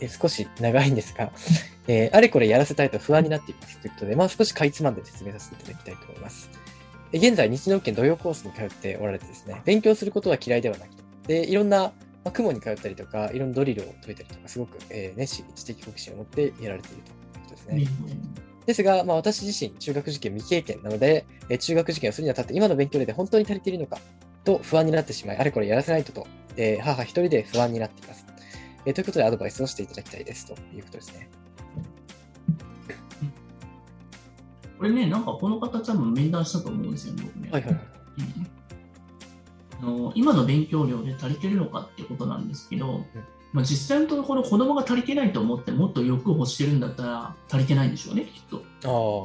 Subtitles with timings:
[0.00, 1.30] えー少し長いんですが、
[1.88, 3.78] えーあれこれやらせたいと不安になっています。
[3.78, 6.50] ということで、まあ、少しかいつまんで説明させていただきたいと思います。
[7.12, 11.02] えー現在、日農研土曜コースに通っておられてですね、勉強することは嫌いではなくて、
[11.42, 11.92] で、いろんな、ま
[12.24, 17.86] あ、雲に通ったりとか、いろんなドリルを解いたりとか、すごく、えー熱心、知的好奇心を持ってやられているということですね。
[18.66, 24.00] ですが、まあ、私自身、中学受験未経験なので、えー中学受験をするにあたって、今の勉強量で本当に足りているのか
[24.44, 26.26] と不安になってしまい、あれこれやらせないとと、
[26.56, 28.26] えー母一人で不安になっています、
[28.86, 31.28] えーということで、アドバイスをしていただきたいですということですね。
[34.78, 37.48] これね、なんかこの方多分面談したと思うんですよ、僕ね。
[37.50, 37.82] はいはいはい。
[38.18, 38.56] うん
[39.80, 43.04] あの今の勉強量で足りてるのかっていうことなんですけど、
[43.52, 48.62] まあ、実際のところ子供が足りてないと思ってもっと欲を欲してるんだったら足りてないんでしょうね、きっと。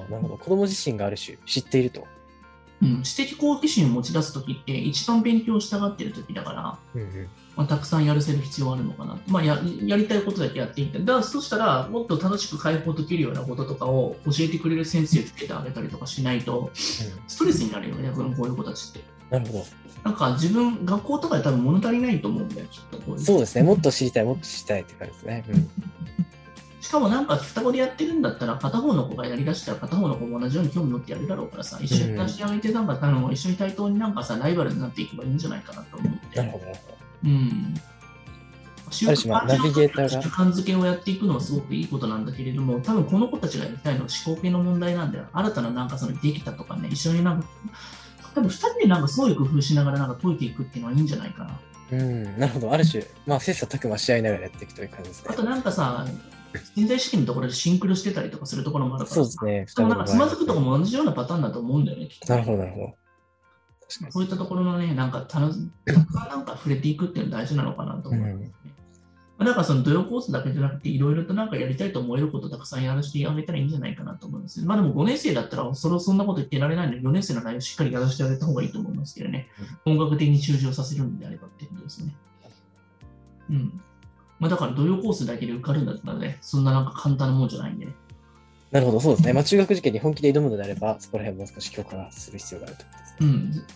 [0.01, 0.37] ああ、なるほど。
[0.37, 2.05] 子供自身がある種知っていると。
[2.81, 19.03] うん、知的好奇心を持ち出すときって一番勉強したがってるときだから、うんうんまあ、たくさんやらせる必要あるのかな、まあや、やりたいことだけやっていって、だからそしたらもっと楽しく解放できるようなこととかを教えてくれる先生つけてあげたりとかしないと、ストレスになるよね、このこういう子たちって。
[19.29, 19.65] なるほど。
[20.03, 23.19] なんか自分、学校とかで多分物足りないと思うんだよ、きっと。
[23.19, 23.63] そうですね。
[23.63, 25.45] もっと知りたい、もっと知りたいって感じですね。
[25.49, 25.90] うん
[26.81, 36.37] しかもなんか双子でやってるんだったら、片方の子がやりだしたら片方の子も同じように興味持ってやるだろうからさ、一緒に出し上げて、なんか、あの一緒に対等になんかさ、ライバルになっていけばいいんじゃないかなと思って。
[36.37, 36.65] なるほど。
[37.25, 37.75] うん。
[38.89, 45.25] 習ある種まあナビゲーターが習慣づけをやっていくのはすごくいいことなんだけれども、多分この子たちがやりたいのは思考系の問題なんだよ。
[45.31, 47.47] 新たななんかそのできたとかね、一緒になんか、
[48.33, 51.59] 多分2人でなんか創意工夫しながらなんか解いていくっていうのはいいんじゃないかな。
[51.91, 52.71] うん、なるほど。
[52.71, 55.43] ある種、まあ、切磋琢磨し合いながらやっていくという感じですねあと。
[55.43, 56.05] なんかさ、
[56.75, 59.65] 人材試験のところでシンクロしてたりとかするところもあるから、そうですね。
[59.75, 62.93] でもなんかつまずくとここも同じようなパターンだと思うんだよね、なるほど、なるほど。
[64.09, 65.53] そういったところのね、なんかたの
[65.85, 68.51] たくさんなんか触れていくっていうのは大事なのかなと思いますね。
[69.37, 74.63] まあだからその土曜コースだけじゃなくて、いろいろとなんかやりたいと思えることをたくさんやらせてあげたらいいんじゃないかなと思います。
[74.65, 79.47] まあでも5年生だったら、それそんなこと言ってられないので、4年生の内容をしっかりやらせてあげた方がいいと思いますけどね。
[79.83, 82.15] 本格的に中止をさせるのであればってことですね。
[83.49, 83.81] うん。
[84.41, 87.93] まあだから土曜コースだけで受かるんだったらね、そんななんか簡単なもんじゃないんでね。
[88.71, 89.33] なるほど、そうですね。
[89.33, 93.15] まあ、中学受験に本気で挑むのであれば、そこら辺もう少し強化する必要があるということです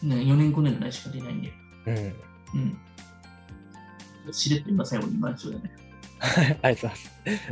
[0.04, 0.10] うん。
[0.10, 1.54] ね、4年5年の内しか出ないんで。
[1.86, 2.16] ね。
[2.56, 4.34] うん。
[4.34, 5.60] しれっと今最後に言いましょうね。
[5.62, 6.58] うん。
[6.64, 6.90] ありがとうござい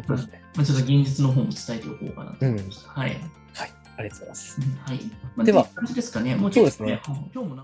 [0.08, 0.30] ます。
[0.56, 2.90] まあ、ちょっと現実の方も伝えておこうかなと思いました。
[2.90, 3.10] はい。
[3.10, 3.74] はい。
[3.98, 4.62] ありがとうございます。
[4.62, 5.00] うんはい。
[5.36, 6.36] まあ、では感じですかね。
[6.36, 7.62] もうそうですね今日もな